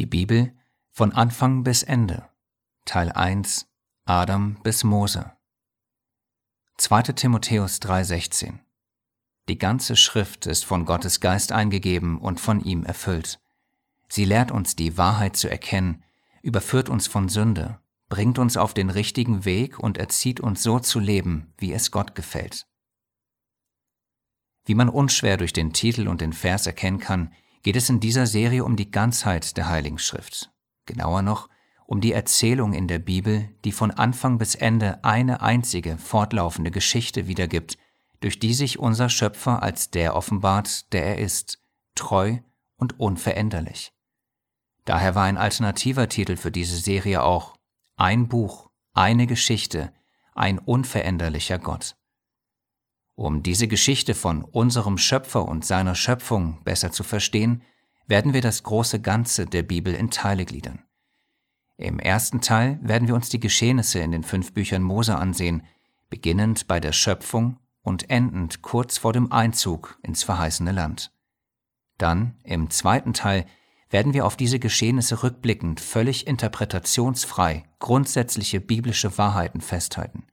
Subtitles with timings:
[0.00, 0.54] Die Bibel
[0.92, 2.26] von Anfang bis Ende.
[2.86, 3.68] Teil 1
[4.06, 5.30] Adam bis Mose.
[6.78, 7.02] 2.
[7.12, 8.60] Timotheus 3:16
[9.50, 13.42] Die ganze Schrift ist von Gottes Geist eingegeben und von ihm erfüllt.
[14.08, 16.02] Sie lehrt uns die Wahrheit zu erkennen,
[16.40, 17.78] überführt uns von Sünde,
[18.08, 22.14] bringt uns auf den richtigen Weg und erzieht uns so zu leben, wie es Gott
[22.14, 22.66] gefällt.
[24.64, 28.26] Wie man unschwer durch den Titel und den Vers erkennen kann, geht es in dieser
[28.26, 30.50] Serie um die Ganzheit der Heiligen Schrift.
[30.86, 31.48] Genauer noch,
[31.86, 37.26] um die Erzählung in der Bibel, die von Anfang bis Ende eine einzige fortlaufende Geschichte
[37.26, 37.76] wiedergibt,
[38.20, 41.58] durch die sich unser Schöpfer als der offenbart, der er ist,
[41.94, 42.38] treu
[42.76, 43.92] und unveränderlich.
[44.84, 47.56] Daher war ein alternativer Titel für diese Serie auch
[47.96, 49.92] Ein Buch, eine Geschichte,
[50.34, 51.96] ein unveränderlicher Gott.
[53.20, 57.60] Um diese Geschichte von unserem Schöpfer und seiner Schöpfung besser zu verstehen,
[58.06, 60.86] werden wir das große Ganze der Bibel in Teile gliedern.
[61.76, 65.64] Im ersten Teil werden wir uns die Geschehnisse in den fünf Büchern Mose ansehen,
[66.08, 71.12] beginnend bei der Schöpfung und endend kurz vor dem Einzug ins verheißene Land.
[71.98, 73.44] Dann, im zweiten Teil,
[73.90, 80.26] werden wir auf diese Geschehnisse rückblickend völlig interpretationsfrei grundsätzliche biblische Wahrheiten festhalten.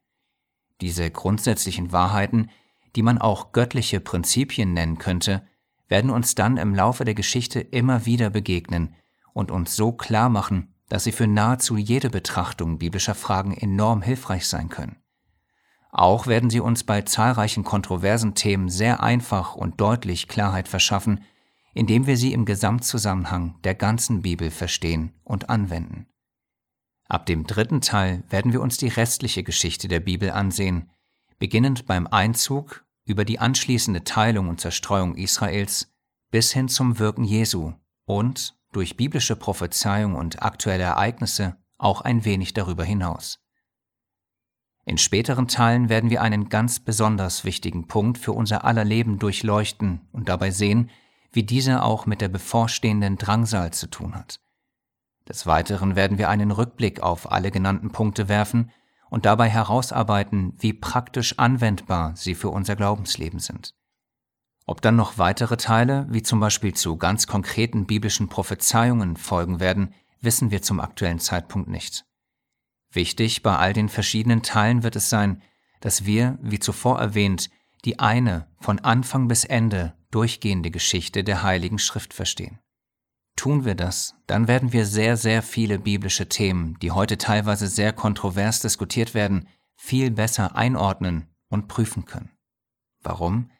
[0.80, 2.50] Diese grundsätzlichen Wahrheiten
[2.98, 5.44] die man auch göttliche Prinzipien nennen könnte,
[5.88, 8.95] werden uns dann im Laufe der Geschichte immer wieder begegnen
[9.34, 14.48] und uns so klar machen, dass sie für nahezu jede Betrachtung biblischer Fragen enorm hilfreich
[14.48, 14.95] sein können.
[15.92, 21.23] Auch werden sie uns bei zahlreichen kontroversen Themen sehr einfach und deutlich Klarheit verschaffen,
[21.75, 26.08] indem wir sie im Gesamtzusammenhang der ganzen Bibel verstehen und anwenden.
[27.08, 30.90] Ab dem dritten Teil werden wir uns die restliche Geschichte der Bibel ansehen,
[31.38, 35.91] beginnend beim Einzug über die anschließende Teilung und Zerstreuung Israels
[36.30, 37.73] bis hin zum Wirken Jesu
[38.05, 43.39] und durch biblische Prophezeiung und aktuelle Ereignisse auch ein wenig darüber hinaus.
[44.85, 50.01] In späteren Teilen werden wir einen ganz besonders wichtigen Punkt für unser aller Leben durchleuchten
[50.12, 50.90] und dabei sehen,
[51.31, 54.40] wie dieser auch mit der bevorstehenden Drangsal zu tun hat.
[55.28, 58.72] Des Weiteren werden wir einen Rückblick auf alle genannten Punkte werfen
[59.09, 63.73] und dabei herausarbeiten, wie praktisch anwendbar sie für unser Glaubensleben sind.
[64.66, 69.94] Ob dann noch weitere Teile, wie zum Beispiel zu ganz konkreten biblischen Prophezeiungen folgen werden,
[70.19, 72.06] wissen wir zum aktuellen Zeitpunkt nicht.
[72.91, 75.41] Wichtig bei all den verschiedenen Teilen wird es sein,
[75.79, 77.50] dass wir, wie zuvor erwähnt,
[77.85, 82.59] die eine von Anfang bis Ende durchgehende Geschichte der Heiligen Schrift verstehen.
[83.38, 87.94] Tun wir das, dann werden wir sehr, sehr viele biblische Themen, die heute teilweise sehr
[87.94, 92.31] kontrovers diskutiert werden, viel besser einordnen und prüfen können.
[93.03, 93.52] Warum?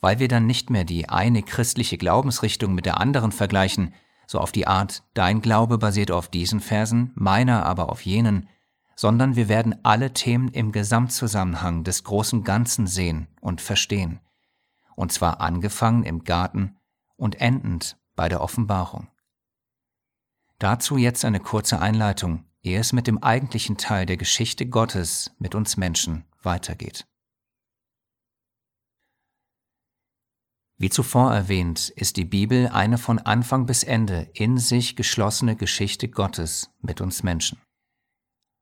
[0.00, 3.94] Weil wir dann nicht mehr die eine christliche Glaubensrichtung mit der anderen vergleichen,
[4.26, 8.48] so auf die Art, dein Glaube basiert auf diesen Versen, meiner aber auf jenen,
[8.94, 14.20] sondern wir werden alle Themen im Gesamtzusammenhang des großen Ganzen sehen und verstehen,
[14.96, 16.76] und zwar angefangen im Garten
[17.16, 19.08] und endend bei der Offenbarung.
[20.58, 25.54] Dazu jetzt eine kurze Einleitung, ehe es mit dem eigentlichen Teil der Geschichte Gottes mit
[25.54, 27.06] uns Menschen weitergeht.
[30.76, 36.08] Wie zuvor erwähnt, ist die Bibel eine von Anfang bis Ende in sich geschlossene Geschichte
[36.08, 37.60] Gottes mit uns Menschen.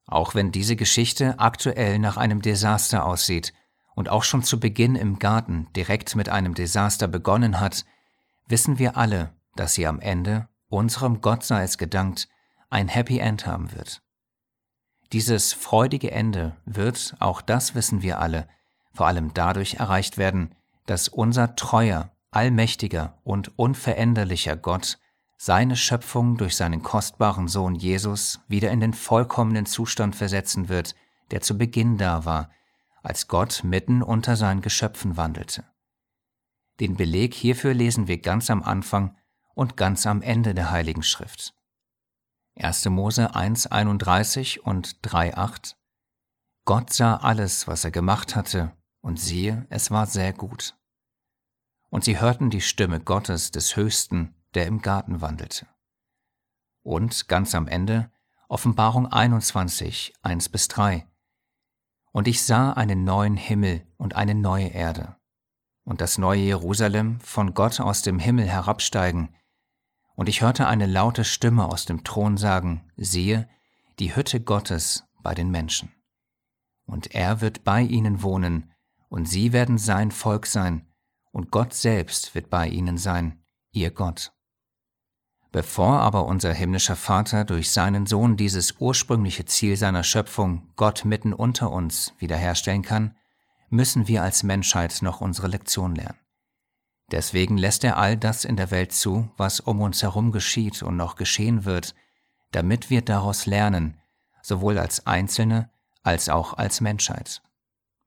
[0.06, 3.54] Auch wenn diese Geschichte aktuell nach einem Desaster aussieht
[3.94, 7.86] und auch schon zu Beginn im Garten direkt mit einem Desaster begonnen hat,
[8.46, 12.28] wissen wir alle, dass sie am Ende unserem Gott sei es gedankt,
[12.70, 14.02] ein Happy End haben wird.
[15.12, 18.48] Dieses freudige Ende wird, auch das wissen wir alle,
[18.94, 20.54] vor allem dadurch erreicht werden,
[20.86, 24.98] dass unser treuer, allmächtiger und unveränderlicher Gott
[25.36, 30.94] seine Schöpfung durch seinen kostbaren Sohn Jesus wieder in den vollkommenen Zustand versetzen wird,
[31.30, 32.50] der zu Beginn da war,
[33.02, 35.64] als Gott mitten unter seinen Geschöpfen wandelte.
[36.80, 39.16] Den Beleg hierfür lesen wir ganz am Anfang
[39.54, 41.54] und ganz am Ende der Heiligen Schrift.
[42.56, 42.84] 1.
[42.86, 45.74] Mose 1.31 und 3.8
[46.64, 50.76] Gott sah alles, was er gemacht hatte, und siehe, es war sehr gut.
[51.90, 55.66] Und sie hörten die Stimme Gottes des Höchsten, der im Garten wandelte.
[56.82, 58.12] Und ganz am Ende
[58.48, 61.06] Offenbarung 21, 1 bis 3.
[62.12, 65.16] Und ich sah einen neuen Himmel und eine neue Erde,
[65.84, 69.34] und das neue Jerusalem von Gott aus dem Himmel herabsteigen,
[70.22, 73.48] und ich hörte eine laute Stimme aus dem Thron sagen, siehe,
[73.98, 75.90] die Hütte Gottes bei den Menschen.
[76.86, 78.70] Und er wird bei ihnen wohnen,
[79.08, 80.86] und sie werden sein Volk sein,
[81.32, 83.42] und Gott selbst wird bei ihnen sein,
[83.72, 84.32] ihr Gott.
[85.50, 91.32] Bevor aber unser himmlischer Vater durch seinen Sohn dieses ursprüngliche Ziel seiner Schöpfung, Gott mitten
[91.32, 93.16] unter uns, wiederherstellen kann,
[93.70, 96.21] müssen wir als Menschheit noch unsere Lektion lernen.
[97.12, 100.96] Deswegen lässt er all das in der Welt zu, was um uns herum geschieht und
[100.96, 101.94] noch geschehen wird,
[102.52, 103.98] damit wir daraus lernen,
[104.42, 105.70] sowohl als Einzelne
[106.02, 107.42] als auch als Menschheit.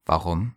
[0.05, 0.55] Warum?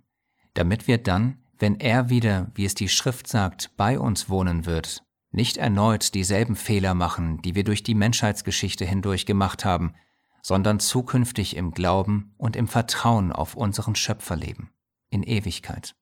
[0.54, 5.04] Damit wir dann, wenn er wieder, wie es die Schrift sagt, bei uns wohnen wird,
[5.30, 9.94] nicht erneut dieselben Fehler machen, die wir durch die Menschheitsgeschichte hindurch gemacht haben,
[10.42, 14.70] sondern zukünftig im Glauben und im Vertrauen auf unseren Schöpfer leben,
[15.10, 15.94] in Ewigkeit.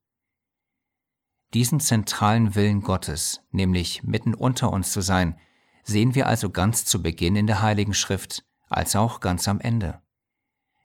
[1.57, 5.39] Diesen zentralen Willen Gottes, nämlich mitten unter uns zu sein,
[5.85, 10.03] sehen wir also ganz zu Beginn in der Heiligen Schrift, als auch ganz am Ende.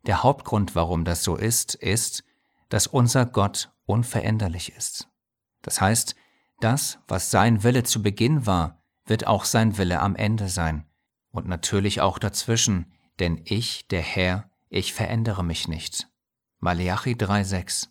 [0.05, 2.23] Der Hauptgrund, warum das so ist, ist,
[2.69, 5.09] dass unser Gott unveränderlich ist.
[5.61, 6.15] Das heißt,
[6.61, 10.85] das, was sein Wille zu Beginn war, wird auch sein Wille am Ende sein
[11.31, 16.07] und natürlich auch dazwischen, denn ich, der Herr, ich verändere mich nicht.
[16.61, 17.89] Malachi 3,6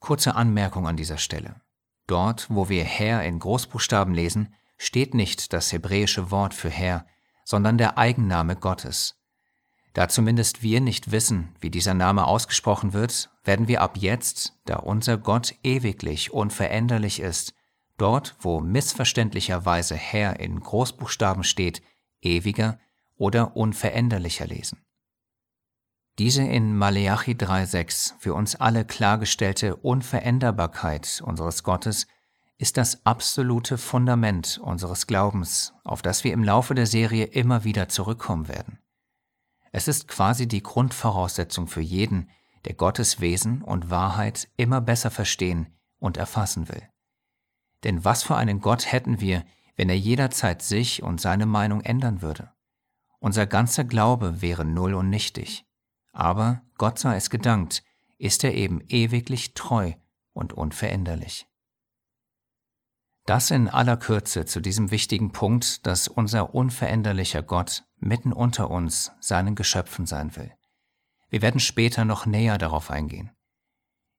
[0.00, 1.60] Kurze Anmerkung an dieser Stelle.
[2.06, 7.06] Dort, wo wir Herr in Großbuchstaben lesen, steht nicht das hebräische Wort für Herr,
[7.44, 9.16] sondern der Eigenname Gottes.
[9.94, 14.76] Da zumindest wir nicht wissen, wie dieser Name ausgesprochen wird, werden wir ab jetzt, da
[14.76, 17.54] unser Gott ewiglich unveränderlich ist,
[17.96, 21.82] dort, wo missverständlicherweise Herr in Großbuchstaben steht,
[22.22, 22.78] ewiger
[23.16, 24.84] oder unveränderlicher lesen.
[26.18, 32.08] Diese in Maleachi 3,6 für uns alle klargestellte Unveränderbarkeit unseres Gottes
[32.56, 37.88] ist das absolute Fundament unseres Glaubens, auf das wir im Laufe der Serie immer wieder
[37.88, 38.80] zurückkommen werden.
[39.70, 42.30] Es ist quasi die Grundvoraussetzung für jeden,
[42.64, 46.82] der Gottes Wesen und Wahrheit immer besser verstehen und erfassen will.
[47.84, 49.44] Denn was für einen Gott hätten wir,
[49.76, 52.50] wenn er jederzeit sich und seine Meinung ändern würde?
[53.20, 55.67] Unser ganzer Glaube wäre null und nichtig.
[56.12, 57.82] Aber, Gott sei es gedankt,
[58.18, 59.92] ist er eben ewiglich treu
[60.32, 61.46] und unveränderlich.
[63.26, 69.12] Das in aller Kürze zu diesem wichtigen Punkt, dass unser unveränderlicher Gott mitten unter uns
[69.20, 70.50] seinen Geschöpfen sein will.
[71.28, 73.30] Wir werden später noch näher darauf eingehen.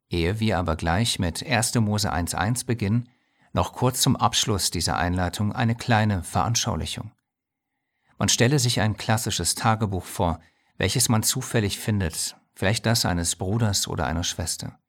[0.10, 1.76] Ehe wir aber gleich mit 1.
[1.76, 3.10] Mose 1.1 beginnen,
[3.52, 7.12] noch kurz zum Abschluss dieser Einleitung eine kleine Veranschaulichung.
[8.18, 10.40] Man stelle sich ein klassisches Tagebuch vor,
[10.80, 14.80] welches man zufällig findet, vielleicht das eines Bruders oder einer Schwester.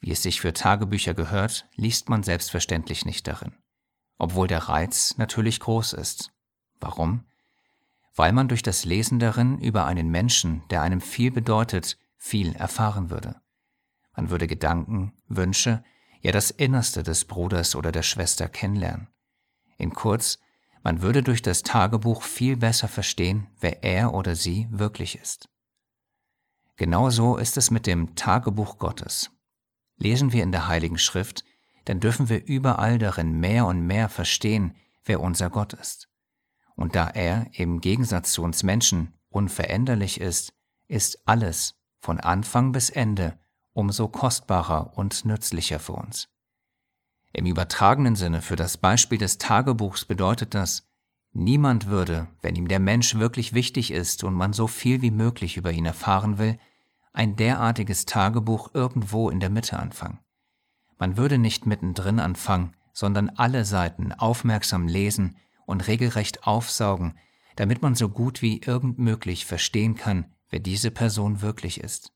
[0.00, 3.54] Wie es sich für Tagebücher gehört, liest man selbstverständlich nicht darin,
[4.18, 6.32] obwohl der Reiz natürlich groß ist.
[6.80, 7.24] Warum?
[8.16, 13.08] Weil man durch das Lesen darin über einen Menschen, der einem viel bedeutet, viel erfahren
[13.08, 13.40] würde.
[14.16, 15.84] Man würde Gedanken, Wünsche,
[16.22, 19.06] ja das Innerste des Bruders oder der Schwester kennenlernen.
[19.78, 20.40] In kurz,
[20.82, 25.48] man würde durch das Tagebuch viel besser verstehen, wer er oder sie wirklich ist.
[26.76, 29.30] Genauso ist es mit dem Tagebuch Gottes.
[29.96, 31.44] Lesen wir in der Heiligen Schrift,
[31.84, 34.74] dann dürfen wir überall darin mehr und mehr verstehen,
[35.04, 36.08] wer unser Gott ist.
[36.76, 40.54] Und da er im Gegensatz zu uns Menschen unveränderlich ist,
[40.88, 43.38] ist alles von Anfang bis Ende
[43.72, 46.28] umso kostbarer und nützlicher für uns.
[47.32, 50.88] Im übertragenen Sinne für das Beispiel des Tagebuchs bedeutet das,
[51.32, 55.56] niemand würde, wenn ihm der Mensch wirklich wichtig ist und man so viel wie möglich
[55.56, 56.58] über ihn erfahren will,
[57.12, 60.18] ein derartiges Tagebuch irgendwo in der Mitte anfangen.
[60.98, 67.14] Man würde nicht mittendrin anfangen, sondern alle Seiten aufmerksam lesen und regelrecht aufsaugen,
[67.56, 72.12] damit man so gut wie irgend möglich verstehen kann, wer diese Person wirklich ist.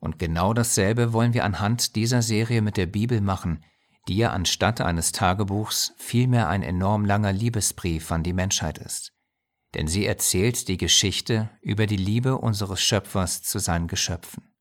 [0.00, 3.64] Und genau dasselbe wollen wir anhand dieser Serie mit der Bibel machen,
[4.16, 9.12] ja anstatt eines Tagebuchs vielmehr ein enorm langer Liebesbrief an die Menschheit ist
[9.74, 14.54] denn sie erzählt die Geschichte über die Liebe unseres Schöpfers zu seinen Geschöpfen.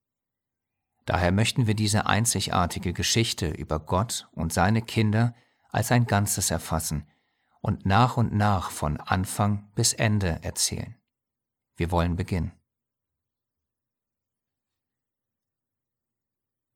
[1.05, 5.33] Daher möchten wir diese einzigartige Geschichte über Gott und seine Kinder
[5.69, 7.07] als ein Ganzes erfassen
[7.61, 10.95] und nach und nach von Anfang bis Ende erzählen.
[11.77, 12.51] Wir wollen beginnen.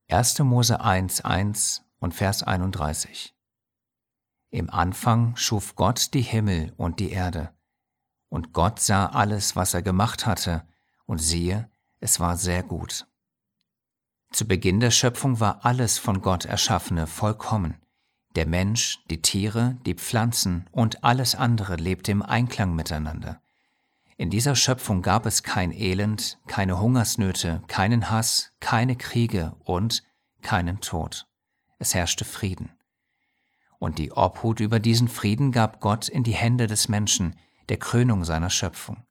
[0.07, 0.39] 1.
[0.39, 3.35] Mose 1, 1 und Vers 31
[4.49, 7.53] Im Anfang schuf Gott die Himmel und die Erde,
[8.27, 10.67] und Gott sah alles, was er gemacht hatte,
[11.05, 13.05] und siehe, es war sehr gut.
[14.31, 17.77] Zu Beginn der Schöpfung war alles von Gott erschaffene vollkommen.
[18.35, 23.41] Der Mensch, die Tiere, die Pflanzen und alles andere lebte im Einklang miteinander.
[24.17, 30.03] In dieser Schöpfung gab es kein Elend, keine Hungersnöte, keinen Hass, keine Kriege und
[30.41, 31.27] keinen Tod.
[31.81, 32.69] Es herrschte Frieden.
[33.79, 37.35] und die Obhut über diesen Frieden gab Gott in die Hände des Menschen,
[37.69, 39.03] der Krönung seiner Schöpfung.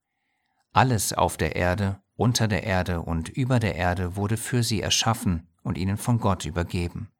[0.72, 5.48] Alles auf der Erde, unter der Erde und über der Erde wurde für sie erschaffen
[5.64, 7.10] und ihnen von Gott übergeben.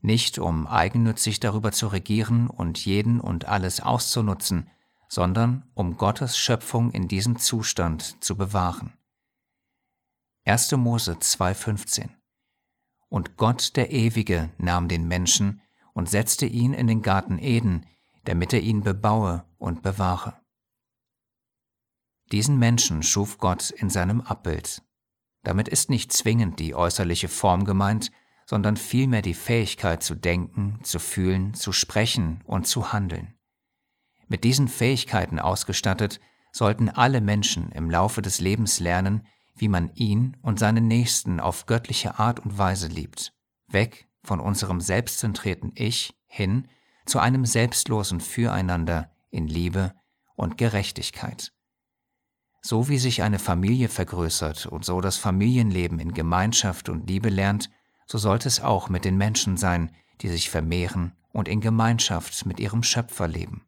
[0.00, 4.70] Nicht um eigennützig darüber zu regieren und jeden und alles auszunutzen,
[5.06, 8.94] sondern um Gottes Schöpfung in diesem Zustand zu bewahren.
[10.46, 10.72] 1.
[10.72, 12.17] Mose 2,15
[13.08, 15.62] Und Gott der Ewige nahm den Menschen
[15.94, 17.86] und setzte ihn in den Garten Eden,
[18.24, 20.40] damit er ihn bebaue und bewahre.
[22.30, 24.82] Diesen Menschen schuf Gott in seinem Abbild.
[25.42, 28.10] Damit ist nicht zwingend die äußerliche Form gemeint,
[28.44, 33.34] sondern vielmehr die Fähigkeit zu denken, zu fühlen, zu sprechen und zu handeln.
[34.26, 36.20] Mit diesen Fähigkeiten ausgestattet,
[36.52, 39.26] sollten alle Menschen im Laufe des Lebens lernen,
[39.60, 43.32] wie man ihn und seinen Nächsten auf göttliche Art und Weise liebt,
[43.66, 46.68] weg von unserem selbstzentrierten Ich hin
[47.06, 49.94] zu einem selbstlosen Füreinander in Liebe
[50.36, 51.52] und Gerechtigkeit.
[52.60, 57.70] So wie sich eine Familie vergrößert und so das Familienleben in Gemeinschaft und Liebe lernt,
[58.06, 62.58] so sollte es auch mit den Menschen sein, die sich vermehren und in Gemeinschaft mit
[62.60, 63.64] ihrem Schöpfer leben.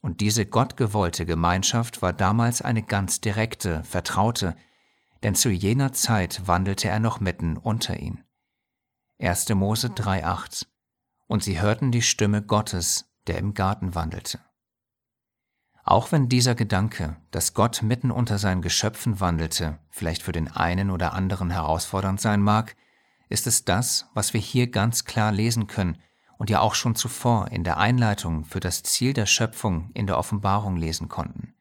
[0.00, 4.54] Und diese gottgewollte Gemeinschaft war damals eine ganz direkte, vertraute,
[5.22, 8.24] denn zu jener Zeit wandelte er noch mitten unter ihnen.
[9.20, 9.48] 1.
[9.50, 10.66] Mose 3,8
[11.26, 14.40] Und sie hörten die Stimme Gottes, der im Garten wandelte.
[15.84, 20.90] Auch wenn dieser Gedanke, dass Gott mitten unter seinen Geschöpfen wandelte, vielleicht für den einen
[20.90, 22.76] oder anderen herausfordernd sein mag,
[23.28, 25.98] ist es das, was wir hier ganz klar lesen können
[26.36, 30.18] und ja auch schon zuvor in der Einleitung für das Ziel der Schöpfung in der
[30.18, 31.54] Offenbarung lesen konnten.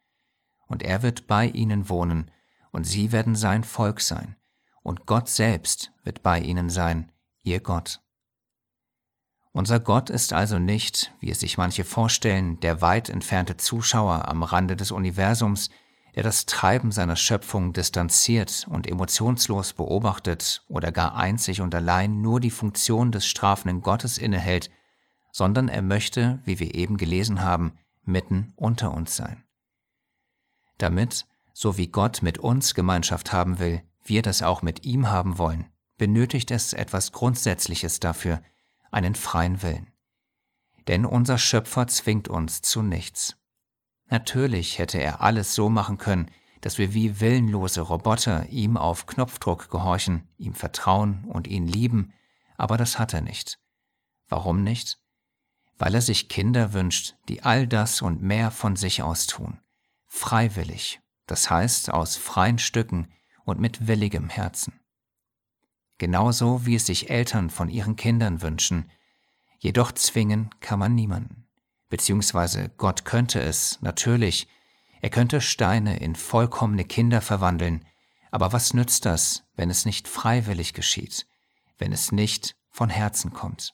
[0.67, 2.29] Und er wird bei ihnen wohnen,
[2.71, 4.35] und sie werden sein Volk sein,
[4.83, 7.11] und Gott selbst wird bei ihnen sein,
[7.43, 8.01] ihr Gott.
[9.51, 14.43] Unser Gott ist also nicht, wie es sich manche vorstellen, der weit entfernte Zuschauer am
[14.43, 15.71] Rande des Universums,
[16.13, 22.39] der das Treiben seiner Schöpfung distanziert und emotionslos beobachtet oder gar einzig und allein nur
[22.39, 24.69] die Funktion des strafenden Gottes innehält,
[25.31, 29.43] sondern er möchte, wie wir eben gelesen haben, mitten unter uns sein.
[30.77, 31.25] Damit,
[31.59, 35.65] so wie Gott mit uns Gemeinschaft haben will, wir das auch mit ihm haben wollen,
[35.97, 38.43] benötigt es etwas Grundsätzliches dafür,
[38.91, 39.91] einen freien Willen.
[40.87, 43.37] Denn unser Schöpfer zwingt uns zu nichts.
[44.05, 46.29] Natürlich hätte er alles so machen können,
[46.61, 52.13] dass wir wie willenlose Roboter ihm auf Knopfdruck gehorchen, ihm vertrauen und ihn lieben,
[52.57, 53.57] aber das hat er nicht.
[54.27, 54.99] Warum nicht?
[55.79, 59.59] Weil er sich Kinder wünscht, die all das und mehr von sich aus tun.
[60.05, 63.13] Freiwillig, das heißt aus freien Stücken
[63.45, 64.79] und mit willigem Herzen.
[65.97, 68.89] Genauso wie es sich Eltern von ihren Kindern wünschen,
[69.59, 71.47] jedoch zwingen kann man niemanden
[71.89, 74.47] beziehungsweise Gott könnte es, natürlich,
[75.01, 77.85] er könnte Steine in vollkommene Kinder verwandeln,
[78.31, 81.27] aber was nützt das, wenn es nicht freiwillig geschieht,
[81.77, 83.73] wenn es nicht von Herzen kommt?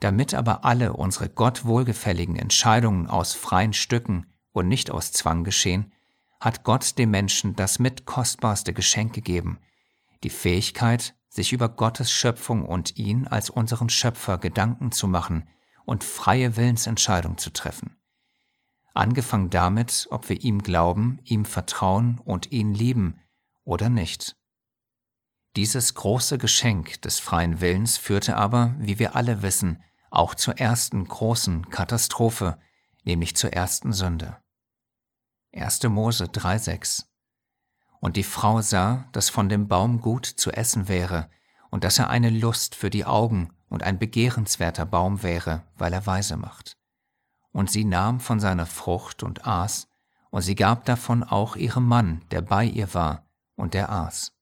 [0.00, 5.92] Damit aber alle unsere Gott wohlgefälligen Entscheidungen aus freien Stücken und nicht aus Zwang geschehen,
[6.40, 9.58] hat Gott dem Menschen das mit kostbarste Geschenk gegeben,
[10.22, 15.48] die Fähigkeit, sich über Gottes Schöpfung und ihn als unseren Schöpfer Gedanken zu machen
[15.84, 17.96] und freie Willensentscheidung zu treffen.
[18.94, 23.20] Angefangen damit, ob wir ihm glauben, ihm vertrauen und ihn lieben
[23.64, 24.36] oder nicht.
[25.56, 31.06] Dieses große Geschenk des freien Willens führte aber, wie wir alle wissen, auch zur ersten
[31.06, 32.58] großen Katastrophe,
[33.04, 34.38] nämlich zur ersten Sünde.
[35.56, 35.84] 1.
[35.84, 37.06] Mose 3,6
[38.00, 41.30] Und die Frau sah, dass von dem Baum gut zu essen wäre
[41.70, 46.04] und dass er eine Lust für die Augen und ein begehrenswerter Baum wäre, weil er
[46.04, 46.76] weise macht.
[47.52, 49.88] Und sie nahm von seiner Frucht und aß,
[50.28, 54.32] und sie gab davon auch ihrem Mann, der bei ihr war, und der aß.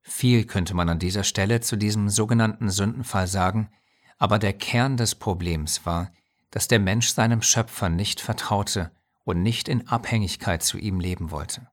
[0.00, 3.68] Viel könnte man an dieser Stelle zu diesem sogenannten Sündenfall sagen,
[4.16, 6.10] aber der Kern des Problems war,
[6.50, 8.95] dass der Mensch seinem Schöpfer nicht vertraute
[9.26, 11.68] und nicht in Abhängigkeit zu ihm leben wollte.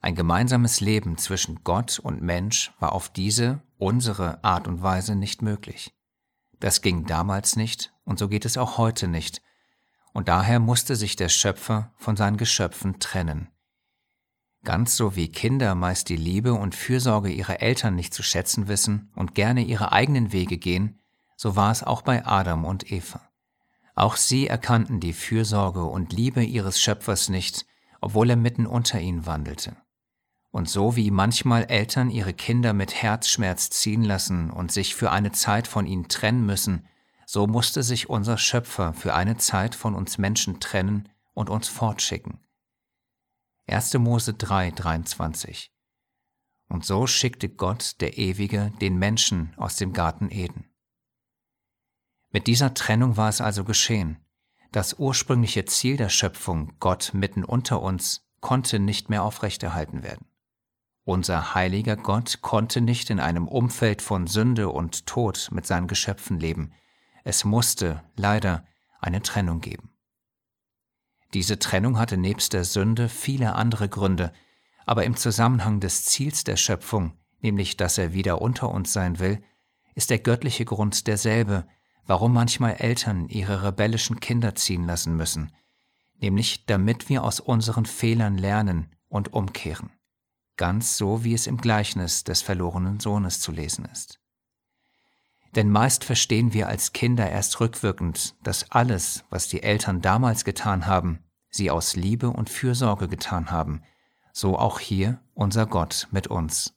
[0.00, 5.40] Ein gemeinsames Leben zwischen Gott und Mensch war auf diese, unsere Art und Weise nicht
[5.40, 5.92] möglich.
[6.60, 9.42] Das ging damals nicht und so geht es auch heute nicht,
[10.12, 13.48] und daher musste sich der Schöpfer von seinen Geschöpfen trennen.
[14.64, 19.10] Ganz so wie Kinder meist die Liebe und Fürsorge ihrer Eltern nicht zu schätzen wissen
[19.14, 21.00] und gerne ihre eigenen Wege gehen,
[21.36, 23.27] so war es auch bei Adam und Eva.
[23.98, 27.66] Auch sie erkannten die Fürsorge und Liebe ihres Schöpfers nicht,
[28.00, 29.76] obwohl er mitten unter ihnen wandelte.
[30.52, 35.32] Und so wie manchmal Eltern ihre Kinder mit Herzschmerz ziehen lassen und sich für eine
[35.32, 36.86] Zeit von ihnen trennen müssen,
[37.26, 42.38] so musste sich unser Schöpfer für eine Zeit von uns Menschen trennen und uns fortschicken.
[43.66, 43.94] 1.
[43.94, 45.72] Mose 3, 23
[46.68, 50.67] Und so schickte Gott, der Ewige, den Menschen aus dem Garten Eden.
[52.30, 54.18] Mit dieser Trennung war es also geschehen.
[54.70, 60.26] Das ursprüngliche Ziel der Schöpfung, Gott mitten unter uns, konnte nicht mehr aufrechterhalten werden.
[61.04, 66.38] Unser heiliger Gott konnte nicht in einem Umfeld von Sünde und Tod mit seinen Geschöpfen
[66.38, 66.72] leben,
[67.24, 68.66] es musste leider
[69.00, 69.90] eine Trennung geben.
[71.34, 74.32] Diese Trennung hatte nebst der Sünde viele andere Gründe,
[74.86, 79.42] aber im Zusammenhang des Ziels der Schöpfung, nämlich dass er wieder unter uns sein will,
[79.94, 81.66] ist der göttliche Grund derselbe,
[82.08, 85.52] warum manchmal Eltern ihre rebellischen Kinder ziehen lassen müssen,
[86.20, 89.90] nämlich damit wir aus unseren Fehlern lernen und umkehren,
[90.56, 94.18] ganz so wie es im Gleichnis des verlorenen Sohnes zu lesen ist.
[95.54, 100.86] Denn meist verstehen wir als Kinder erst rückwirkend, dass alles, was die Eltern damals getan
[100.86, 103.82] haben, sie aus Liebe und Fürsorge getan haben,
[104.32, 106.74] so auch hier unser Gott mit uns.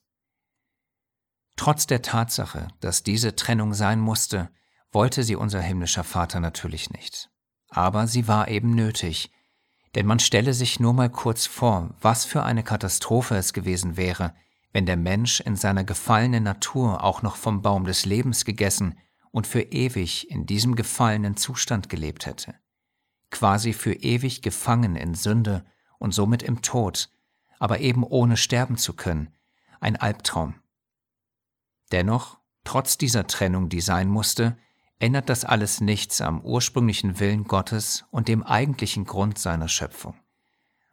[1.56, 4.50] Trotz der Tatsache, dass diese Trennung sein musste,
[4.92, 7.30] wollte sie unser himmlischer Vater natürlich nicht.
[7.68, 9.30] Aber sie war eben nötig,
[9.94, 14.34] denn man stelle sich nur mal kurz vor, was für eine Katastrophe es gewesen wäre,
[14.72, 18.98] wenn der Mensch in seiner gefallenen Natur auch noch vom Baum des Lebens gegessen
[19.30, 22.54] und für ewig in diesem gefallenen Zustand gelebt hätte,
[23.30, 25.64] quasi für ewig gefangen in Sünde
[25.98, 27.10] und somit im Tod,
[27.58, 29.34] aber eben ohne sterben zu können,
[29.80, 30.54] ein Albtraum.
[31.92, 34.56] Dennoch, trotz dieser Trennung, die sein musste,
[35.02, 40.14] ändert das alles nichts am ursprünglichen Willen Gottes und dem eigentlichen Grund seiner Schöpfung.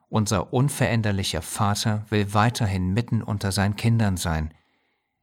[0.10, 4.51] Unser unveränderlicher Vater will weiterhin mitten unter seinen Kindern sein.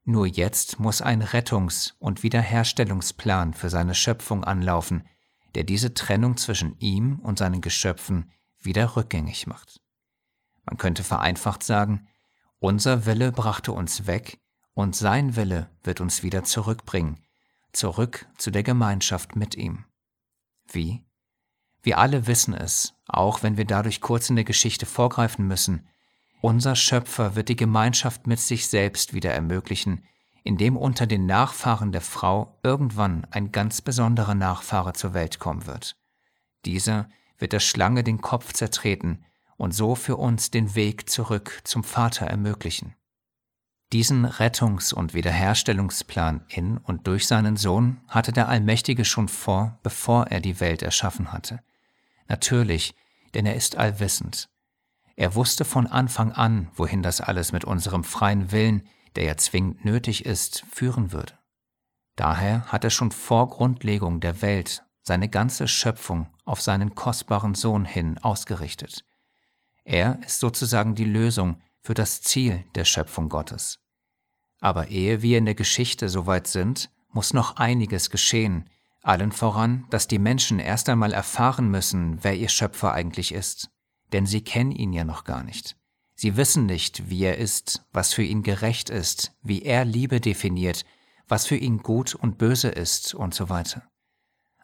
[0.04, 5.02] Nur jetzt muss ein Rettungs- und Wiederherstellungsplan für seine Schöpfung anlaufen,
[5.56, 9.80] der diese Trennung zwischen ihm und seinen Geschöpfen wieder rückgängig macht.
[10.64, 12.06] Man könnte vereinfacht sagen,
[12.60, 14.38] unser Wille brachte uns weg
[14.74, 17.25] und sein Wille wird uns wieder zurückbringen,
[17.76, 19.84] zurück zu der Gemeinschaft mit ihm.
[20.70, 21.04] Wie?
[21.82, 25.86] Wir alle wissen es, auch wenn wir dadurch kurz in der Geschichte vorgreifen müssen.
[26.40, 30.04] Unser Schöpfer wird die Gemeinschaft mit sich selbst wieder ermöglichen,
[30.42, 35.96] indem unter den Nachfahren der Frau irgendwann ein ganz besonderer Nachfahre zur Welt kommen wird.
[36.64, 37.08] Dieser
[37.38, 39.24] wird der Schlange den Kopf zertreten
[39.56, 42.94] und so für uns den Weg zurück zum Vater ermöglichen.
[43.92, 50.26] Diesen Rettungs- und Wiederherstellungsplan in und durch seinen Sohn hatte der Allmächtige schon vor, bevor
[50.26, 51.62] er die Welt erschaffen hatte.
[52.26, 52.94] Natürlich,
[53.34, 54.48] denn er ist allwissend.
[55.14, 58.82] Er wusste von Anfang an, wohin das alles mit unserem freien Willen,
[59.14, 61.34] der ja zwingend nötig ist, führen würde.
[62.16, 67.84] Daher hat er schon vor Grundlegung der Welt seine ganze Schöpfung auf seinen kostbaren Sohn
[67.84, 69.04] hin ausgerichtet.
[69.84, 73.78] Er ist sozusagen die Lösung für das Ziel der Schöpfung Gottes.
[74.60, 78.68] Aber ehe wir in der Geschichte soweit sind, muss noch einiges geschehen,
[79.02, 83.70] allen voran, dass die Menschen erst einmal erfahren müssen, wer ihr Schöpfer eigentlich ist.
[84.12, 85.76] Denn sie kennen ihn ja noch gar nicht.
[86.16, 90.84] Sie wissen nicht, wie er ist, was für ihn gerecht ist, wie er Liebe definiert,
[91.28, 93.88] was für ihn gut und böse ist und so weiter.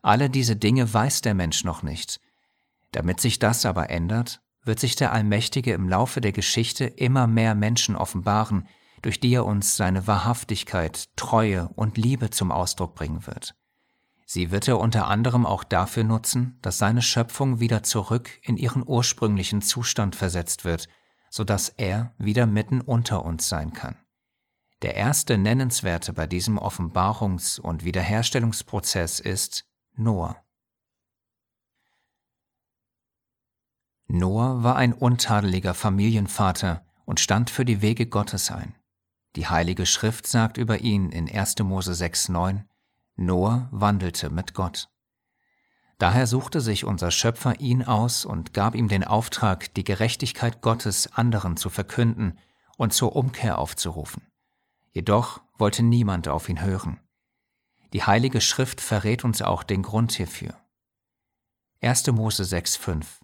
[0.03, 2.21] Alle diese Dinge weiß der Mensch noch nicht.
[2.91, 7.55] Damit sich das aber ändert, wird sich der Allmächtige im Laufe der Geschichte immer mehr
[7.55, 8.69] Menschen offenbaren,
[9.03, 13.55] durch die er uns seine Wahrhaftigkeit, Treue und Liebe zum Ausdruck bringen wird.
[14.25, 18.83] Sie wird er unter anderem auch dafür nutzen, dass seine Schöpfung wieder zurück in ihren
[18.87, 20.89] ursprünglichen Zustand versetzt wird,
[21.29, 23.97] so dass er wieder mitten unter uns sein kann.
[24.83, 30.42] Der erste Nennenswerte bei diesem Offenbarungs- und Wiederherstellungsprozess ist Noah.
[34.15, 38.75] Noah war ein untadeliger Familienvater und stand für die Wege Gottes ein.
[39.37, 41.61] Die Heilige Schrift sagt über ihn in 1.
[41.61, 42.65] Mose 6,9
[43.17, 44.91] Noah wandelte mit Gott.
[45.97, 51.11] Daher suchte sich unser Schöpfer ihn aus und gab ihm den Auftrag, die Gerechtigkeit Gottes
[51.15, 52.39] anderen zu verkünden
[52.77, 54.27] und zur Umkehr aufzurufen.
[54.91, 57.01] Jedoch wollte niemand auf ihn hören.
[57.95, 60.55] Die Heilige Schrift verrät uns auch den Grund hierfür.
[61.81, 62.09] 1.
[62.09, 63.22] Mose 6,5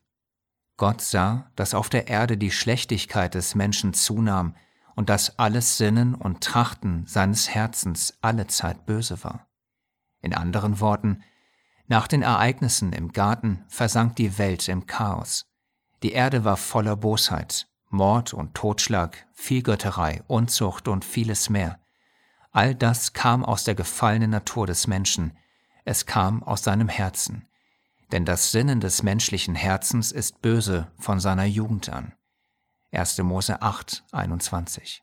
[0.79, 4.55] Gott sah, dass auf der Erde die Schlechtigkeit des Menschen zunahm
[4.95, 9.49] und dass alles Sinnen und Trachten seines Herzens allezeit böse war.
[10.23, 11.23] In anderen Worten,
[11.89, 15.47] nach den Ereignissen im Garten versank die Welt im Chaos.
[16.05, 21.81] Die Erde war voller Bosheit, Mord und Totschlag, Vielgötterei, Unzucht und vieles mehr.
[22.53, 25.37] All das kam aus der gefallenen Natur des Menschen.
[25.85, 27.48] es kam aus seinem Herzen.
[28.13, 32.15] Denn das Sinnen des menschlichen Herzens ist böse von seiner Jugend an.
[32.93, 33.19] 1.
[33.19, 35.03] Mose 8, 21.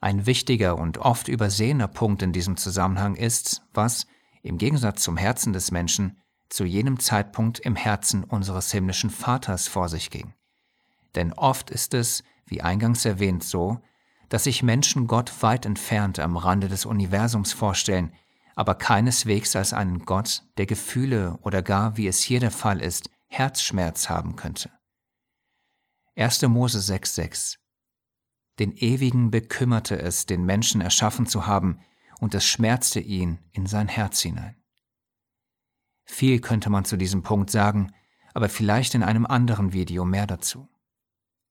[0.00, 4.06] Ein wichtiger und oft übersehener Punkt in diesem Zusammenhang ist, was,
[4.42, 9.88] im Gegensatz zum Herzen des Menschen, zu jenem Zeitpunkt im Herzen unseres himmlischen Vaters vor
[9.88, 10.34] sich ging.
[11.14, 13.80] Denn oft ist es, wie eingangs erwähnt, so,
[14.28, 18.12] dass sich Menschen Gott weit entfernt am Rande des Universums vorstellen,
[18.54, 23.10] aber keineswegs als einen Gott, der Gefühle oder gar, wie es hier der Fall ist,
[23.26, 24.70] Herzschmerz haben könnte.
[26.16, 26.42] 1.
[26.42, 27.56] Mose 6,6
[28.58, 31.80] Den Ewigen bekümmerte es, den Menschen erschaffen zu haben,
[32.20, 34.56] und es schmerzte ihn in sein Herz hinein.
[36.04, 37.92] Viel könnte man zu diesem Punkt sagen,
[38.34, 40.68] aber vielleicht in einem anderen Video mehr dazu.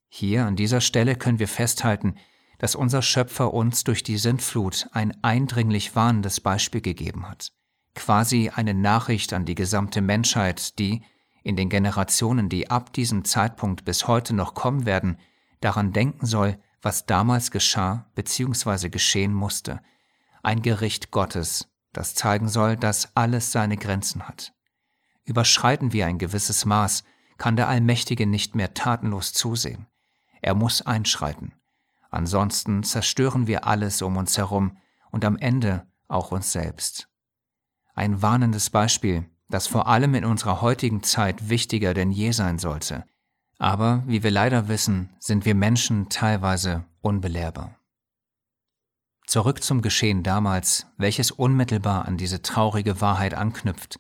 [0.10, 2.16] Hier an dieser Stelle können wir festhalten,
[2.64, 7.52] dass unser Schöpfer uns durch die Sintflut ein eindringlich warnendes Beispiel gegeben hat,
[7.94, 11.04] quasi eine Nachricht an die gesamte Menschheit, die,
[11.44, 15.18] in den Generationen, die ab diesem Zeitpunkt bis heute noch kommen werden,
[15.60, 18.88] daran denken soll, was damals geschah bzw.
[18.88, 19.82] geschehen musste,
[20.42, 24.54] ein Gericht Gottes, das zeigen soll, dass alles seine Grenzen hat.
[25.26, 27.04] Überschreiten wir ein gewisses Maß,
[27.38, 29.88] kann der Allmächtige nicht mehr tatenlos zusehen.
[30.42, 31.52] Er muss einschreiten.
[32.14, 34.78] Ansonsten zerstören wir alles um uns herum
[35.10, 37.10] und am Ende auch uns selbst.
[37.96, 43.04] Ein warnendes Beispiel, das vor allem in unserer heutigen Zeit wichtiger denn je sein sollte.
[43.58, 47.80] Aber, wie wir leider wissen, sind wir Menschen teilweise unbelehrbar.
[49.26, 53.98] Zurück zum Geschehen damals, welches unmittelbar an diese traurige Wahrheit anknüpft,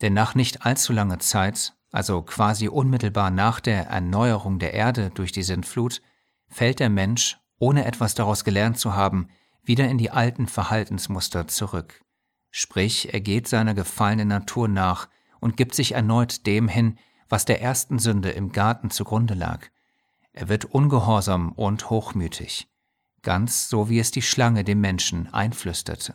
[0.00, 5.32] denn nach nicht allzu langer Zeit, also quasi unmittelbar nach der Erneuerung der Erde durch
[5.32, 6.02] die Sintflut,
[6.46, 9.28] fällt der Mensch, ohne etwas daraus gelernt zu haben,
[9.62, 12.02] wieder in die alten Verhaltensmuster zurück.
[12.50, 15.08] Sprich, er geht seiner gefallenen Natur nach
[15.40, 19.66] und gibt sich erneut dem hin, was der ersten Sünde im Garten zugrunde lag.
[20.32, 22.68] Er wird ungehorsam und hochmütig,
[23.22, 26.14] ganz so wie es die Schlange dem Menschen einflüsterte.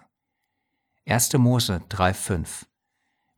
[1.05, 1.33] 1.
[1.33, 2.65] Mose 3,5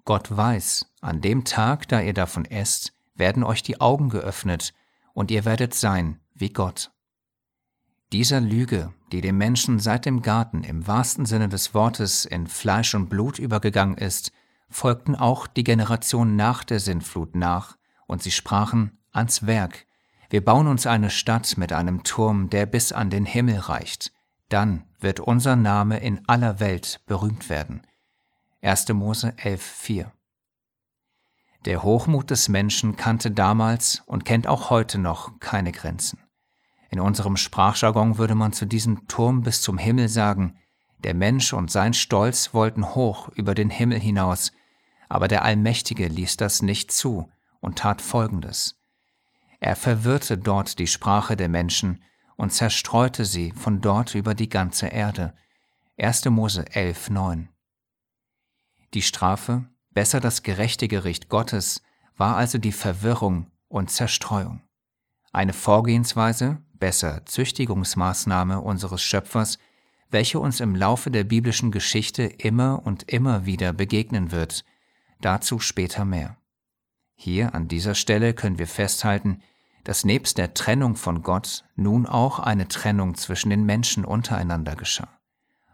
[0.05, 4.73] Gott weiß, an dem Tag, da ihr davon esst, werden euch die Augen geöffnet,
[5.13, 6.91] und ihr werdet sein wie Gott.
[8.15, 12.95] Dieser Lüge, die dem Menschen seit dem Garten im wahrsten Sinne des Wortes in Fleisch
[12.95, 14.31] und Blut übergegangen ist,
[14.69, 17.75] folgten auch die Generationen nach der Sintflut nach,
[18.07, 19.85] und sie sprachen ans Werk,
[20.29, 24.13] wir bauen uns eine Stadt mit einem Turm, der bis an den Himmel reicht,
[24.47, 27.81] dann wird unser Name in aller Welt berühmt werden.
[28.61, 28.87] 1.
[28.93, 30.05] Mose 11,4
[31.65, 36.24] Der Hochmut des Menschen kannte damals und kennt auch heute noch keine Grenzen.
[36.95, 40.55] In unserem Sprachjargon würde man zu diesem Turm bis zum Himmel sagen,
[40.99, 44.53] der Mensch und sein Stolz wollten hoch über den Himmel hinaus,
[45.09, 47.29] aber der Allmächtige ließ das nicht zu
[47.59, 48.79] und tat Folgendes.
[49.59, 52.01] Er verwirrte dort die Sprache der Menschen
[52.37, 55.33] und zerstreute sie von dort über die ganze Erde.
[55.97, 56.23] 1.
[56.29, 57.49] Mose 11, 9.
[58.93, 61.81] Die Strafe, besser das gerechte Gericht Gottes,
[62.15, 64.61] war also die Verwirrung und Zerstreuung.
[65.33, 69.57] Eine Vorgehensweise, besser Züchtigungsmaßnahme unseres Schöpfers,
[70.09, 74.63] welche uns im Laufe der biblischen Geschichte immer und immer wieder begegnen wird.
[75.21, 76.37] Dazu später mehr.
[77.15, 79.41] Hier an dieser Stelle können wir festhalten,
[79.83, 85.09] dass nebst der Trennung von Gott nun auch eine Trennung zwischen den Menschen untereinander geschah,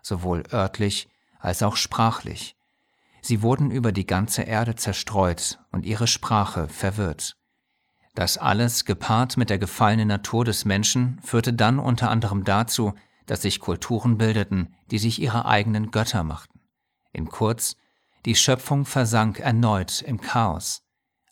[0.02, 1.10] sowohl örtlich
[1.40, 2.56] als auch sprachlich.
[3.22, 7.38] Sie wurden über die ganze Erde zerstreut und ihre Sprache verwirrt.
[8.14, 12.94] Das alles, gepaart mit der gefallenen Natur des Menschen, führte dann unter anderem dazu,
[13.26, 16.60] dass sich Kulturen bildeten, die sich ihre eigenen Götter machten.
[17.14, 17.78] In kurz,
[18.26, 20.84] die Schöpfung versank erneut im Chaos.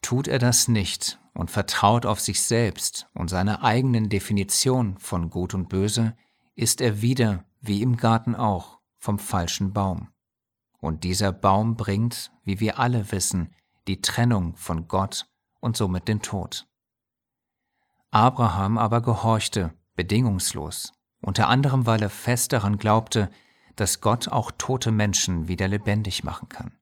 [0.00, 5.54] Tut er das nicht und vertraut auf sich selbst und seine eigenen Definition von Gut
[5.54, 6.16] und Böse,
[6.54, 10.08] ist er wieder, wie im Garten auch, vom falschen Baum.
[10.80, 13.54] Und dieser Baum bringt, wie wir alle wissen,
[13.86, 15.26] die Trennung von Gott
[15.62, 16.66] und somit den Tod.
[18.10, 23.30] Abraham aber gehorchte, bedingungslos, unter anderem weil er fest daran glaubte,
[23.76, 26.72] dass Gott auch tote Menschen wieder lebendig machen kann.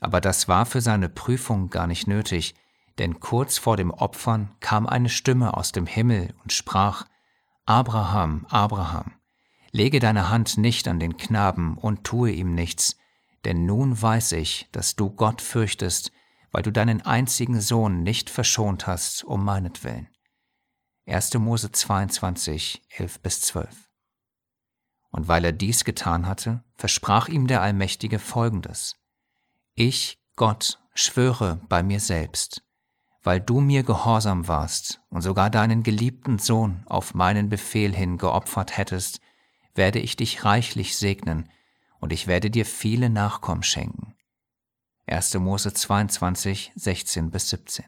[0.00, 2.54] Aber das war für seine Prüfung gar nicht nötig,
[2.98, 7.06] denn kurz vor dem Opfern kam eine Stimme aus dem Himmel und sprach,
[7.64, 9.12] Abraham, Abraham,
[9.70, 12.96] lege deine Hand nicht an den Knaben und tue ihm nichts,
[13.44, 16.12] denn nun weiß ich, dass du Gott fürchtest,
[16.50, 20.08] weil du deinen einzigen Sohn nicht verschont hast um meinetwillen.
[21.06, 21.34] 1.
[21.34, 23.90] Mose 22, 11 bis 12.
[25.10, 28.96] Und weil er dies getan hatte, versprach ihm der Allmächtige Folgendes.
[29.74, 32.62] Ich, Gott, schwöre bei mir selbst,
[33.22, 38.76] weil du mir gehorsam warst und sogar deinen geliebten Sohn auf meinen Befehl hin geopfert
[38.76, 39.20] hättest,
[39.74, 41.50] werde ich dich reichlich segnen
[41.98, 44.14] und ich werde dir viele Nachkommen schenken.
[45.10, 45.34] 1.
[45.34, 47.84] Mose 22, 16 bis 17.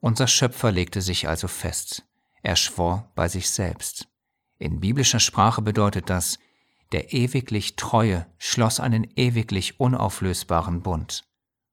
[0.00, 2.04] Unser Schöpfer legte sich also fest,
[2.42, 4.08] er schwor bei sich selbst.
[4.58, 6.40] In biblischer Sprache bedeutet das,
[6.90, 11.22] der ewiglich Treue schloss einen ewiglich unauflösbaren Bund,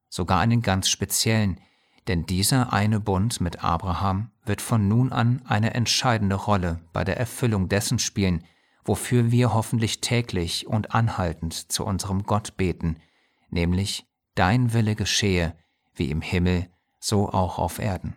[0.07, 1.59] sogar einen ganz speziellen,
[2.07, 7.17] denn dieser eine Bund mit Abraham wird von nun an eine entscheidende Rolle bei der
[7.17, 8.43] Erfüllung dessen spielen,
[8.85, 13.01] wofür wir hoffentlich täglich und anhaltend zu unserem Gott beten,
[13.49, 14.05] nämlich
[14.35, 15.57] Dein Wille geschehe,
[15.95, 18.15] wie im Himmel, so auch auf Erden.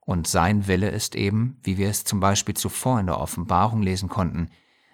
[0.00, 4.08] Und sein Wille ist eben, wie wir es zum Beispiel zuvor in der Offenbarung lesen
[4.08, 4.50] konnten,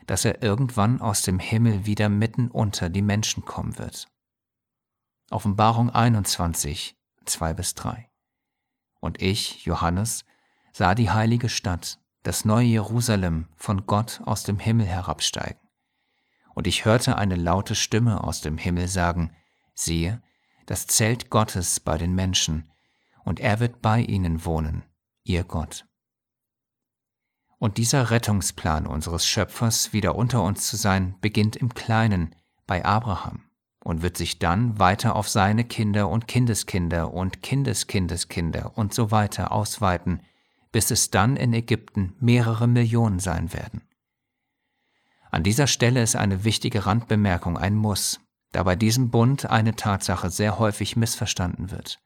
[0.07, 4.09] dass er irgendwann aus dem Himmel wieder mitten unter die Menschen kommen wird.
[5.31, 8.11] Offenbarung 21, 2 bis 3.
[8.99, 10.25] Und ich, Johannes,
[10.73, 15.70] sah die heilige Stadt, das neue Jerusalem, von Gott aus dem Himmel herabsteigen.
[16.61, 19.35] Und ich hörte eine laute Stimme aus dem Himmel sagen,
[19.73, 20.21] siehe,
[20.67, 22.71] das Zelt Gottes bei den Menschen,
[23.25, 24.85] und er wird bei ihnen wohnen,
[25.25, 25.87] ihr Gott.
[27.57, 32.35] Und dieser Rettungsplan unseres Schöpfers, wieder unter uns zu sein, beginnt im Kleinen
[32.67, 33.45] bei Abraham
[33.83, 39.51] und wird sich dann weiter auf seine Kinder und Kindeskinder und Kindeskindeskinder und so weiter
[39.51, 40.21] ausweiten,
[40.73, 43.81] bis es dann in Ägypten mehrere Millionen sein werden.
[45.31, 48.21] An dieser Stelle ist eine wichtige Randbemerkung ein Muss,
[48.53, 52.01] da bei diesem Bund eine Tatsache sehr häufig missverstanden wird.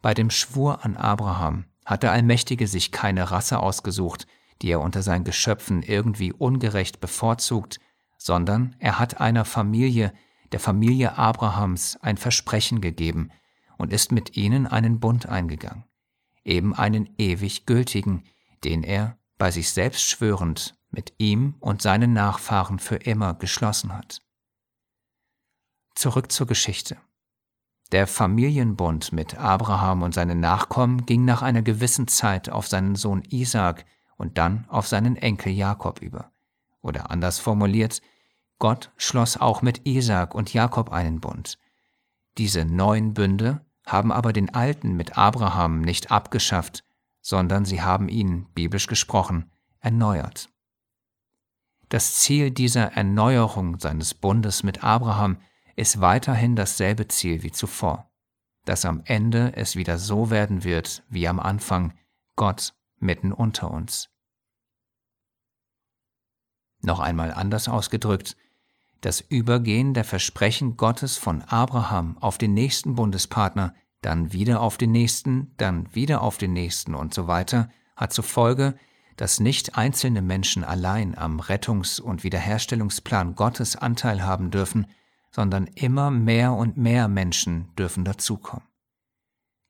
[0.00, 4.26] Bei dem Schwur an Abraham hat der Allmächtige sich keine Rasse ausgesucht,
[4.62, 7.80] die er unter seinen Geschöpfen irgendwie ungerecht bevorzugt,
[8.16, 10.12] sondern er hat einer Familie,
[10.52, 13.30] der Familie Abrahams, ein Versprechen gegeben
[13.76, 15.84] und ist mit ihnen einen Bund eingegangen,
[16.44, 18.24] eben einen ewig gültigen,
[18.64, 24.22] den er, bei sich selbst schwörend, mit ihm und seinen Nachfahren für immer geschlossen hat.
[25.94, 26.96] Zurück zur Geschichte.
[27.90, 33.22] Der Familienbund mit Abraham und seinen Nachkommen ging nach einer gewissen Zeit auf seinen Sohn
[33.22, 36.30] Isaak und dann auf seinen Enkel Jakob über.
[36.82, 38.02] Oder anders formuliert,
[38.58, 41.58] Gott schloss auch mit Isaak und Jakob einen Bund.
[42.36, 46.84] Diese neuen Bünde haben aber den alten mit Abraham nicht abgeschafft,
[47.20, 50.50] sondern sie haben ihn, biblisch gesprochen, erneuert.
[51.88, 55.38] Das Ziel dieser Erneuerung seines Bundes mit Abraham
[55.74, 58.10] ist weiterhin dasselbe Ziel wie zuvor,
[58.64, 61.94] dass am Ende es wieder so werden wird wie am Anfang,
[62.36, 64.10] Gott mitten unter uns.
[66.82, 68.36] Noch einmal anders ausgedrückt,
[69.00, 74.92] das Übergehen der Versprechen Gottes von Abraham auf den nächsten Bundespartner, dann wieder auf den
[74.92, 78.76] nächsten, dann wieder auf den nächsten und so weiter, hat zur Folge,
[79.18, 84.86] dass nicht einzelne Menschen allein am Rettungs- und Wiederherstellungsplan Gottes Anteil haben dürfen,
[85.30, 88.66] sondern immer mehr und mehr Menschen dürfen dazukommen.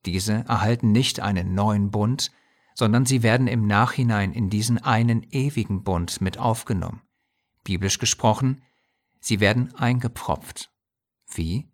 [0.06, 2.30] Diese erhalten nicht einen neuen Bund,
[2.74, 7.00] sondern sie werden im Nachhinein in diesen einen ewigen Bund mit aufgenommen.
[7.64, 8.62] Biblisch gesprochen,
[9.18, 10.70] sie werden eingepropft.
[11.34, 11.68] Wie?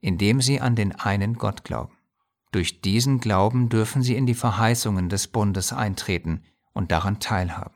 [0.00, 1.96] indem sie an den einen Gott glauben.
[2.52, 6.42] Durch diesen Glauben dürfen sie in die Verheißungen des Bundes eintreten
[6.80, 7.74] und daran teilhaben.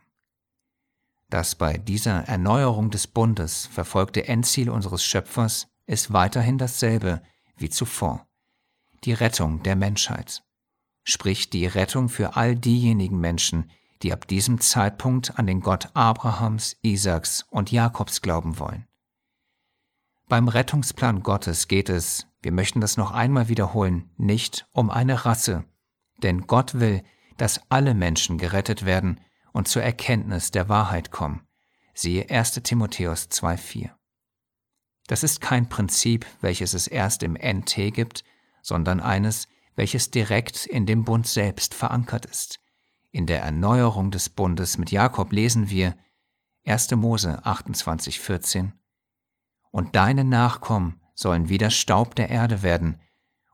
[1.28, 7.20] Das bei dieser Erneuerung des Bundes verfolgte Endziel unseres Schöpfers ist weiterhin dasselbe
[7.58, 8.26] wie zuvor.
[9.04, 10.42] Die Rettung der Menschheit,
[11.02, 13.70] sprich die Rettung für all diejenigen Menschen,
[14.02, 18.86] die ab diesem Zeitpunkt an den Gott Abrahams, Isaaks und Jakobs glauben wollen.
[20.28, 25.64] Beim Rettungsplan Gottes geht es, wir möchten das noch einmal wiederholen, nicht um eine Rasse,
[26.22, 27.02] denn Gott will,
[27.36, 29.20] dass alle Menschen gerettet werden
[29.52, 31.46] und zur Erkenntnis der Wahrheit kommen.
[31.94, 33.90] Siehe 1 Timotheus 2.4.
[35.06, 38.24] Das ist kein Prinzip, welches es erst im NT gibt,
[38.62, 42.60] sondern eines, welches direkt in dem Bund selbst verankert ist.
[43.10, 45.96] In der Erneuerung des Bundes mit Jakob lesen wir
[46.66, 46.92] 1.
[46.92, 48.72] Mose 28,14
[49.70, 53.00] Und deine Nachkommen sollen wie der Staub der Erde werden,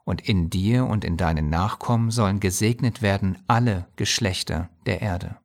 [0.05, 5.39] und in dir und in deinen Nachkommen sollen gesegnet werden alle Geschlechter der Erde.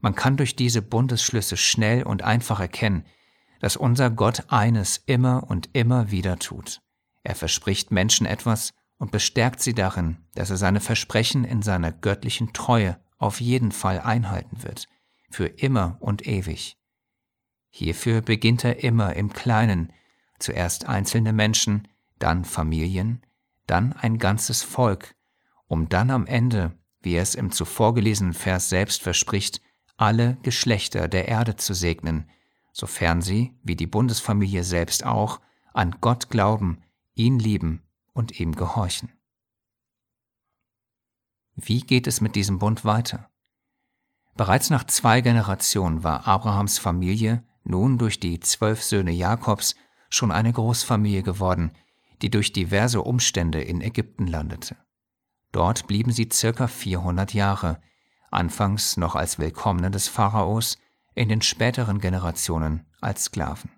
[0.00, 3.04] Man kann durch diese Bundesschlüsse schnell und einfach erkennen,
[3.60, 6.80] dass unser Gott eines immer und immer wieder tut.
[7.22, 12.52] Er verspricht Menschen etwas und bestärkt sie darin, dass er seine Versprechen in seiner göttlichen
[12.52, 14.88] Treue auf jeden Fall einhalten wird,
[15.30, 16.78] für immer und ewig.
[17.68, 19.92] Hierfür beginnt er immer im Kleinen,
[20.38, 21.86] zuerst einzelne Menschen,
[22.20, 23.26] dann Familien,
[23.66, 25.16] dann ein ganzes Volk,
[25.66, 29.60] um dann am Ende, wie er es im zuvor gelesenen Vers selbst verspricht,
[29.96, 32.30] alle Geschlechter der Erde zu segnen,
[32.72, 35.40] sofern sie, wie die Bundesfamilie selbst auch,
[35.72, 36.82] an Gott glauben,
[37.14, 39.12] ihn lieben und ihm gehorchen.
[41.54, 43.30] Wie geht es mit diesem Bund weiter?
[44.34, 49.74] Bereits nach zwei Generationen war Abrahams Familie nun durch die zwölf Söhne Jakobs
[50.08, 51.72] schon eine Großfamilie geworden,
[52.22, 54.76] die durch diverse Umstände in Ägypten landete.
[55.52, 57.80] Dort blieben sie circa 400 Jahre,
[58.30, 60.78] anfangs noch als Willkommene des Pharaos,
[61.14, 63.70] in den späteren Generationen als Sklaven.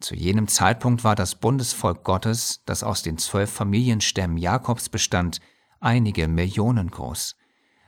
[0.00, 5.40] Zu jenem Zeitpunkt war das Bundesvolk Gottes, das aus den zwölf Familienstämmen Jakobs bestand,
[5.80, 7.36] einige Millionen groß.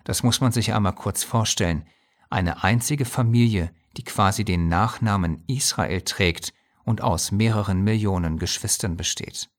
[0.04, 1.87] Das muss man sich einmal kurz vorstellen.
[2.30, 6.52] Eine einzige Familie, die quasi den Nachnamen Israel trägt
[6.84, 9.50] und aus mehreren Millionen Geschwistern besteht.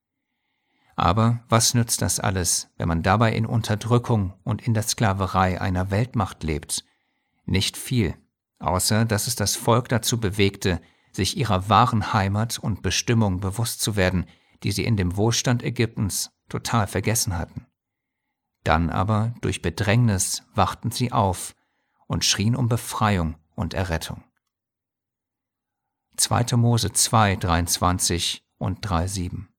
[0.96, 5.92] Aber was nützt das alles, wenn man dabei in Unterdrückung und in der Sklaverei einer
[5.92, 6.86] Weltmacht lebt?
[7.46, 8.16] Nicht viel,
[8.60, 10.82] außer dass es das Volk dazu bewegte,
[11.12, 14.26] sich ihrer wahren Heimat und Bestimmung bewusst zu werden,
[14.64, 17.68] die sie in dem Wohlstand Ägyptens total vergessen hatten.
[18.64, 21.56] Dann aber durch Bedrängnis wachten sie auf
[22.08, 24.24] und schrien um Befreiung und Errettung.
[26.18, 26.56] 2.
[26.56, 29.55] Mose 2, 23 und 3, 7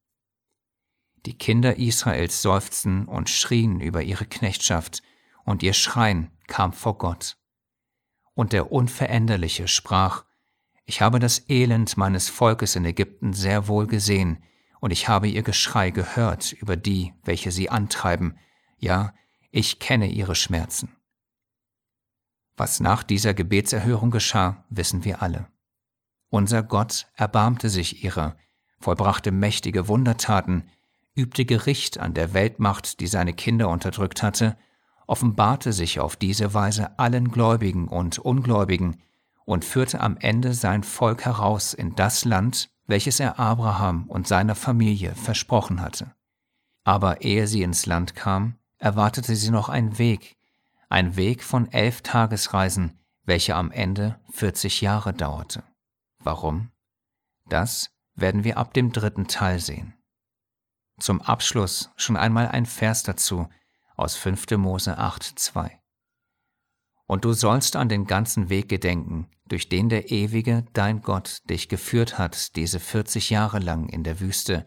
[1.26, 5.02] Die Kinder Israels seufzten und schrien über ihre Knechtschaft,
[5.44, 7.36] und ihr Schreien kam vor Gott.
[8.34, 10.24] Und der Unveränderliche sprach,
[10.84, 14.44] ich habe das Elend meines Volkes in Ägypten sehr wohl gesehen,
[14.78, 18.38] und ich habe ihr Geschrei gehört über die, welche sie antreiben,
[18.78, 19.12] ja,
[19.50, 20.94] ich kenne ihre Schmerzen.
[22.56, 25.48] Was nach dieser Gebetserhörung geschah, wissen wir alle.
[26.28, 28.36] Unser Gott erbarmte sich ihrer,
[28.78, 30.70] vollbrachte mächtige Wundertaten,
[31.16, 34.57] übte Gericht an der Weltmacht, die seine Kinder unterdrückt hatte,
[35.07, 39.02] offenbarte sich auf diese Weise allen Gläubigen und Ungläubigen,
[39.44, 44.57] und führte am Ende sein Volk heraus in das Land, welches er Abraham und seiner
[44.57, 46.14] Familie versprochen hatte.
[46.85, 50.37] Aber ehe sie ins Land kam, erwartete sie noch ein Weg,
[50.88, 55.62] ein Weg von elf Tagesreisen, welcher am Ende 40 Jahre dauerte.
[56.18, 56.70] Warum?
[57.48, 59.94] Das werden wir ab dem dritten Teil sehen.
[60.98, 63.48] Zum Abschluss schon einmal ein Vers dazu
[63.96, 64.52] aus 5.
[64.52, 65.78] Mose 8, 2.
[67.06, 71.68] Und du sollst an den ganzen Weg gedenken, durch den der Ewige, dein Gott, dich
[71.68, 74.66] geführt hat, diese 40 Jahre lang in der Wüste,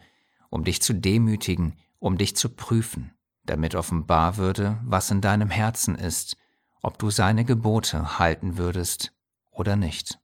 [0.49, 3.13] um dich zu demütigen, um dich zu prüfen,
[3.45, 6.37] damit offenbar würde, was in deinem Herzen ist,
[6.81, 9.11] ob du seine Gebote halten würdest
[9.51, 10.18] oder nicht.